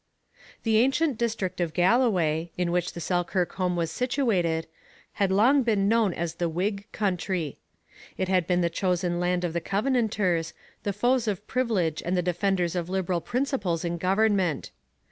The 0.63 0.79
ancient 0.79 1.19
district 1.19 1.61
of 1.61 1.75
Galloway, 1.75 2.49
in 2.57 2.71
which 2.71 2.93
the 2.93 2.99
Selkirk 2.99 3.51
home 3.53 3.75
was 3.75 3.91
situated, 3.91 4.65
had 5.21 5.31
long 5.31 5.61
been 5.61 5.87
known 5.87 6.11
as 6.11 6.33
the 6.33 6.49
Whig 6.49 6.87
country. 6.91 7.59
It 8.17 8.27
had 8.27 8.47
been 8.47 8.61
the 8.61 8.69
chosen 8.71 9.19
land 9.19 9.43
of 9.43 9.53
the 9.53 9.61
Covenanters, 9.61 10.55
the 10.81 10.91
foes 10.91 11.27
of 11.27 11.45
privilege 11.45 12.01
and 12.03 12.17
the 12.17 12.23
defenders 12.23 12.75
of 12.75 12.89
liberal 12.89 13.21
principles 13.21 13.85
in 13.85 13.99
government. 13.99 14.71